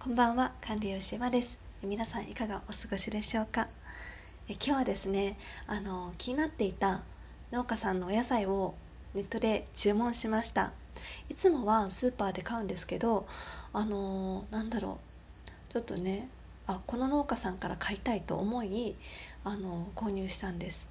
[0.00, 1.58] こんばんは管理栄養士まです。
[1.82, 3.66] 皆さんいかがお過ごしでしょうか？
[4.48, 5.36] え今日はですね
[5.66, 7.02] あの気になっていた
[7.50, 8.76] 農家さんのお野菜を
[9.12, 10.72] ネットで注文しました。
[11.28, 13.26] いつもはスーパーで買うんですけど
[13.72, 15.00] あのなんだろ
[15.70, 15.72] う。
[15.72, 16.28] ちょっとね
[16.68, 18.94] あこの農家さんから買いたいと思い
[19.42, 20.86] あの購入したんです。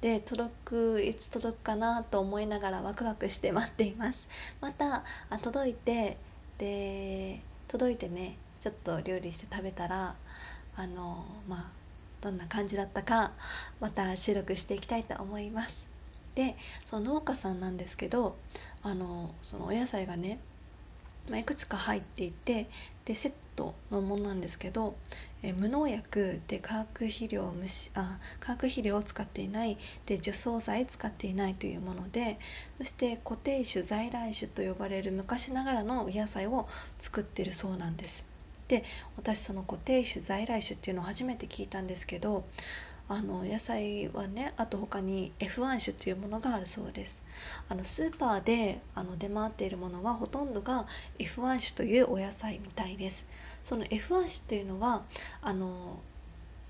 [0.00, 4.28] で届くいつ届くかなと思いながらワクワクして待っています。
[4.60, 6.16] またあ届いて
[6.58, 10.14] で届いてねちょっと料理して食べたら
[10.76, 11.70] あのまあ
[12.20, 13.32] どんな感じだったか
[13.80, 15.88] また収録していきたいと思います。
[16.36, 16.54] で
[16.84, 18.36] その農家さんなんですけど
[18.84, 20.38] あのそのお野菜がね、
[21.28, 22.68] まあ、いくつか入っていて
[23.04, 24.94] でセットのものなんですけど、
[25.42, 29.76] え無農薬で化学肥料虫あ化学肥料を使っていない
[30.06, 32.38] で除草剤使っていないというもので
[32.78, 36.68] そして固定種在来種と呼ばれる昔ながらのお野菜を
[37.00, 38.31] 作ってるそうなんです。
[38.72, 38.84] で
[39.18, 42.46] 私その固定種在来種っていうのを初めて聞いたんですけど
[43.06, 47.22] あの野菜はねあと他に F1 種というものがあるそうです。
[47.68, 50.86] あのスーパーであの出回っているものはほとんどが
[51.18, 53.26] F1 種というお野菜みたいです。
[53.62, 55.02] その F1 種っていうのは
[55.42, 56.00] あの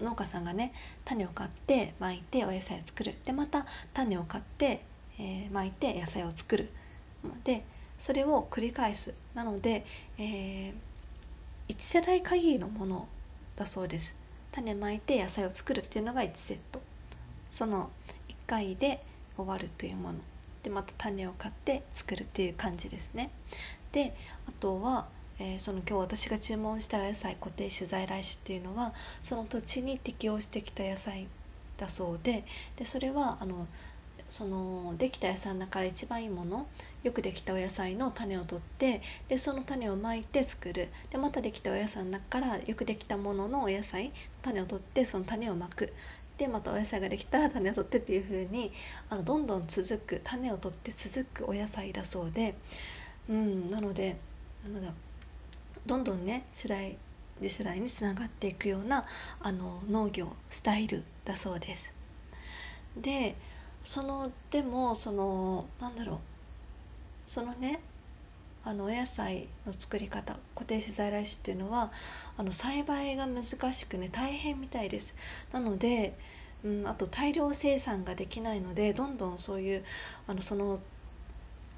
[0.01, 0.73] 農家さんがね
[1.05, 3.15] 種を買って巻いてお野菜を作る。
[3.23, 4.83] でまた種を買って、
[5.21, 6.69] えー、巻いて野菜を作る。
[7.45, 7.65] で
[7.97, 9.15] それを繰り返す。
[9.35, 9.85] なので、
[10.19, 10.75] えー
[11.73, 13.09] 1世代限りのもの
[13.57, 14.15] だそうです。
[14.51, 16.83] 種まいて野菜を作るっていうのが1セット。
[17.51, 17.91] その
[18.29, 19.03] 1回で
[19.37, 20.19] 終わるというもの。
[20.63, 23.31] でまた種を買って作るっていう感じですね。
[23.91, 24.15] で
[24.47, 25.07] あとは、
[25.39, 28.93] えー、その今日私が注文した野菜固定種在来種っていうのは
[29.23, 31.27] その土地に適応してきた野菜
[31.79, 32.45] だそうで
[32.77, 33.67] でそれはあの
[34.33, 36.67] そのできた野菜の中から一番いいもの
[37.03, 40.89] よくできたお野菜の種を取ってでその種をまいて作る。
[41.11, 44.11] でまたできたお野菜の中からよくできたもののお野菜
[44.41, 45.93] 種を取ってその種をまく。
[46.39, 48.73] でまたお野菜ができたら種を取ってっていう風に
[49.11, 52.55] あにどんどん続く種を取って続くお野菜だそうで。
[53.29, 54.17] うんなので
[54.65, 54.95] なのだ
[55.85, 56.97] どんどんね世代
[57.39, 59.05] で世代につながっていくような
[59.43, 61.93] あの農業スタイルだそうです。
[62.97, 63.37] で
[63.85, 66.19] そのでもそのなんだろう。
[67.27, 67.81] そのね
[68.65, 71.91] あのお野菜の作り方固定資材来種っていうのは
[72.37, 75.15] あの栽培が難しくね大変みたいです。
[75.53, 76.17] なので、
[76.65, 79.85] うん、あと大量生産ができないのでどんどんそういう
[80.29, 80.79] あのその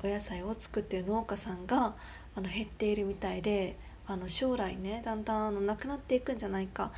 [0.03, 1.95] お野菜を作ってる農家さんが
[2.37, 3.77] あの減っているみたいで
[4.07, 6.93] あの将来ねだんだんあのなくなっていくんじゃないか。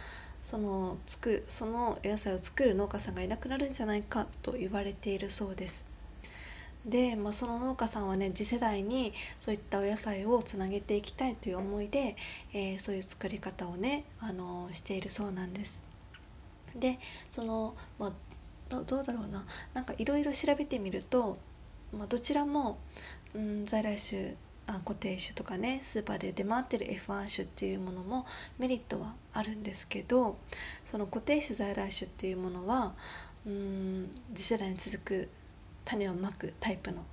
[0.47, 5.85] そのつくその野菜を作る農家さんがいなくなるんじゃないかと言われているそうです。
[6.85, 12.15] で、まあ、その農家さんはね次世代にそういったお野菜をつなげていきたいという思いで、
[12.55, 15.83] えー、そういう作り方をね、あのしているそうなんです。
[16.77, 18.13] でその、まあ、
[18.87, 21.39] どうだろうななんかいろいろ調べてみると、
[21.93, 22.79] まあ、どちらも、
[23.35, 28.27] うん、在来種固定種とかねスーパーで出回ってる F1 種っていうものも
[28.59, 30.37] メリットはあるんですけど
[30.85, 32.95] その固定種在来種っていうものは
[33.47, 35.29] うん次世代に続く
[35.85, 37.05] 種をまくタイプの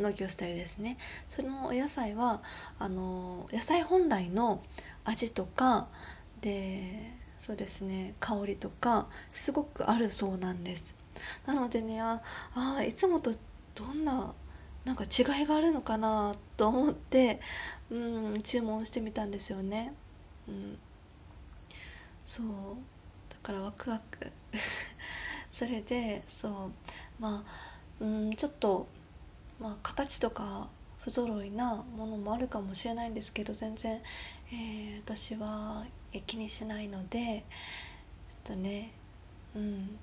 [0.00, 0.96] 農業スタイルですね。
[1.26, 2.40] そのお野菜は
[2.78, 4.62] あの野菜本来の
[5.04, 5.88] 味とか
[6.40, 10.94] でそうですね香りとかすごくあるそうなんです。
[11.46, 12.20] なのでねあ
[12.54, 13.32] あいつもと
[13.74, 14.34] どんな
[14.88, 17.40] なんか違いがあるのかなと思って
[17.90, 19.92] うん注文してみたんですよね。
[20.48, 20.78] うん、
[22.24, 22.46] そう
[23.28, 24.32] だからワクワク
[25.50, 26.52] それでそう
[27.20, 28.86] まあうんちょっと、
[29.60, 34.00] まあ、形とか不揃いなものもあるかもしれないんですけど全然、
[34.50, 35.84] えー、私は
[36.26, 37.44] 気にしないので
[38.30, 38.90] ちょっとね
[39.54, 39.98] うん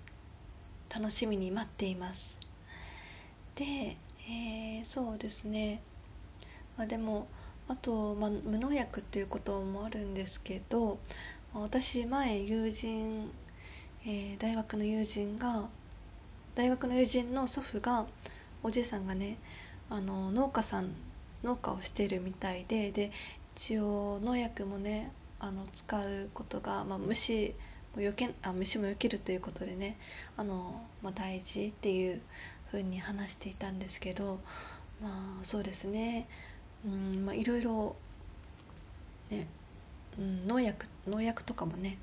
[0.96, 2.38] 楽しみに待っています。
[3.56, 3.98] で
[4.28, 5.82] えー、そうですね、
[6.78, 7.28] まあ、でも
[7.68, 11.00] あと、まあ、無農薬っていうこともあるんですけど、
[11.54, 13.32] まあ、私前友人、
[14.06, 15.66] えー、大学の友人が
[16.56, 18.06] 大学の友人の祖父が
[18.64, 19.38] おじいさんがね
[19.90, 20.90] あの農家さん
[21.44, 23.12] 農家をしてるみたいでで
[23.56, 27.54] 一応農薬もねあの使うことが、まあ、虫
[27.96, 29.98] もよけあ虫もよけるということでね
[30.38, 32.22] あの、まあ、大事っていう
[32.76, 34.40] ふうに話していたんですけど
[35.02, 35.10] ま
[35.42, 36.28] あそうですね。
[36.86, 37.96] うんまあいろいろ
[39.30, 39.48] ね、
[40.20, 41.98] うん、農薬農薬とかもね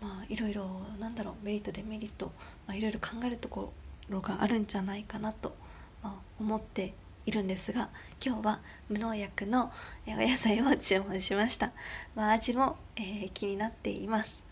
[0.00, 0.64] まあいろいろ
[0.98, 2.32] なんだろうメリットデメリット、
[2.66, 3.72] ま、いろいろ考えるとこ
[4.08, 5.54] ろがあるんじゃないかなと、
[6.02, 6.94] まあ、思って
[7.26, 7.88] いるんですが
[8.24, 9.72] 今日は無農薬の
[10.06, 11.72] お野菜を注文しました、
[12.14, 14.44] まあ、味も、えー、気になっています。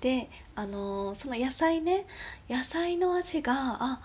[0.00, 2.06] であのー、その野菜ね
[2.48, 4.00] 野菜の味があ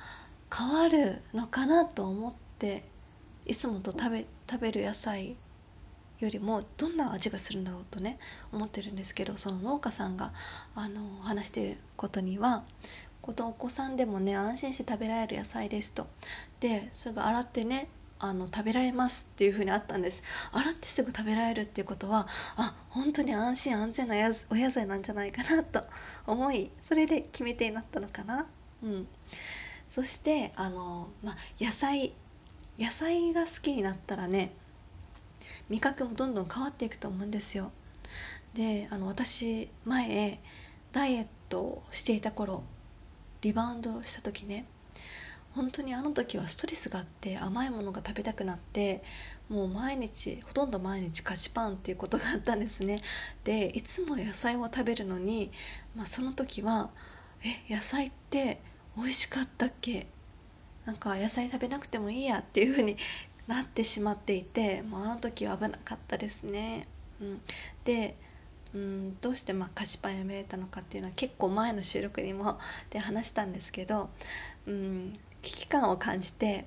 [0.56, 2.84] 変わるのかなと思って
[3.46, 5.36] いつもと食べ食べる野菜
[6.20, 8.20] よりもどんな味がするんだろうとね
[8.52, 10.32] 思ってるんですけどその農家さんが
[10.76, 12.64] あの話していることには
[13.22, 16.08] このお子さんでもね安心して食べられる野菜ですと。
[16.60, 17.88] ですぐ洗ってね
[18.20, 20.24] あの食べられますっていう風にあったんです。
[20.52, 22.28] 洗ってすぐ食べられるっていうことは
[22.58, 24.16] あ本当に安心安全な
[24.50, 25.84] お野菜なんじゃないかなと
[26.28, 28.46] 思いそれで決め手になったのかな。
[28.84, 29.08] うん。
[29.94, 32.14] そしてあの、ま野菜
[32.80, 34.52] 野菜が好きになったらね
[35.70, 37.72] 味覚もどんどん変わっていくと思うんですよ。
[38.56, 40.40] であの私前
[40.92, 42.64] ダイエットをしていた頃
[43.42, 44.66] リバウンドした時ね
[45.52, 49.04] 本当にあの時はストレスがあって甘いものが食べたくなって
[49.48, 53.00] もう毎日ほとんど毎日菓子パンっていうことがあったんですね。
[53.44, 55.52] でいつも野菜を食べるのに、
[55.96, 56.90] まあ、その時は
[57.70, 58.60] え野菜って
[58.96, 60.08] 美味しかったっけ？
[60.86, 62.98] なんか野菜食べなくてもいいやっていう風に
[63.48, 66.88] なってしまっていてもうあの時は危なかったですね、
[67.22, 67.42] うん、
[67.86, 68.16] で
[68.74, 72.60] うんどうしてまあ菓子パンやめれたのかっていうのは結構前の収録にも
[72.90, 74.10] で話したんですけど、
[74.66, 76.66] うん、危機感を感じて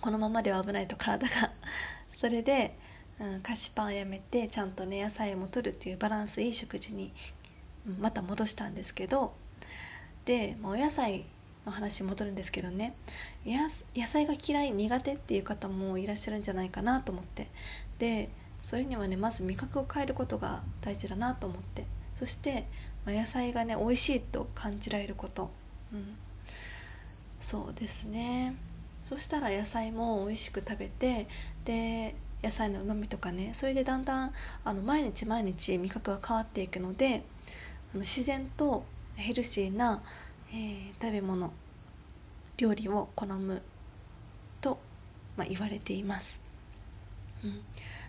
[0.00, 1.52] このままでは危ないと体が。
[2.12, 2.76] それで、
[3.18, 7.12] うん、菓子パンやめてちゃんとね野菜も取るっていうバランスいい食事に、
[7.86, 9.34] うん、また戻したんですけど
[10.24, 11.24] でお野菜
[11.66, 12.94] の話戻るんですけどね。
[13.44, 17.48] 野菜が嫌い苦手っていう方もいらっしゃるんじゃないかなと思って。
[17.98, 18.30] で
[18.60, 21.86] それにはねまず味覚を変えることが大事だなと思って。
[22.14, 22.66] そして、
[23.04, 25.50] まあ、野菜がね美味しいと感じられること、
[25.92, 26.14] うん、
[27.40, 28.54] そうですね。
[29.02, 31.26] そしたら野菜も美味しく食べて
[31.64, 34.32] で野菜のうまみとかねそれでだんだん
[34.64, 37.22] あの毎日毎日味覚が変わっていくので
[37.92, 38.84] あの自然と
[39.22, 40.02] ヘルシーな、
[40.50, 41.52] えー、食べ物
[42.58, 43.62] 料理を好む
[44.60, 44.78] と、
[45.36, 46.40] まあ、言われています。
[47.42, 47.60] うん。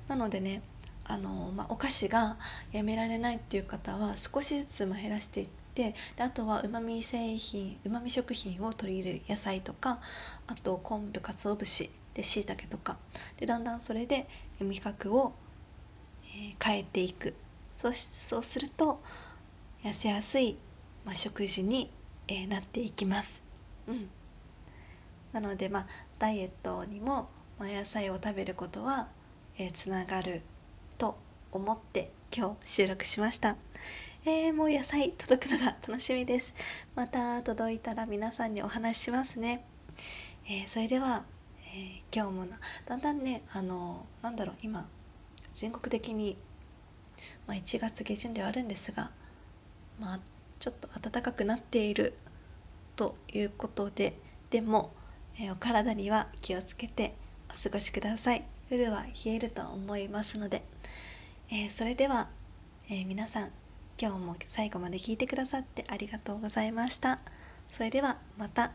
[0.08, 0.62] なのでね
[1.06, 2.38] あの、まあ、お菓子が
[2.72, 10.00] やめられないっていう方は少しずつ減らしていってであとはうまみ製品うまみ食品を取り入れる野菜とか
[10.48, 12.98] あと昆布かつお節でしいたけとか。
[13.38, 14.28] でだんだんそれで
[14.60, 15.34] 味覚を、
[16.26, 17.34] えー、変えていく。
[17.76, 19.02] そうそうすると
[19.84, 20.58] 痩せやすい、
[21.06, 21.90] まあ、食事に、
[22.28, 23.44] えー、なっていきます。
[23.88, 24.10] うん
[25.32, 25.88] なのでまあ
[26.20, 27.28] ダイエットにも、
[27.58, 29.08] まあ、野菜を食べることは
[29.60, 30.42] えー、つながる
[30.98, 31.16] と
[31.52, 33.56] 思って今日収録しました。
[34.26, 36.56] えー、もう野菜届くのが楽しみです。
[36.96, 39.64] また届いたら皆さんにお話ししますね。
[40.48, 41.26] えー、それでは、
[41.76, 44.88] えー、今日もなだんだんねあのなんだろう今
[45.54, 46.36] 全国的に、
[47.46, 49.12] まあ、1月下旬ではあるんですが
[50.00, 50.20] まあ
[50.64, 52.14] ちょっと暖かくなっている
[52.96, 54.18] ということで
[54.50, 54.94] でも、
[55.38, 57.16] えお体には気をつけて
[57.50, 58.46] お過ごしください。
[58.70, 60.64] 夜は冷えると思いますので、
[61.52, 62.30] えー、それでは、
[62.90, 63.52] えー、皆さん
[64.02, 67.20] 今日も最後まで聞いてくださってありがとうございました。
[67.70, 68.72] それではまた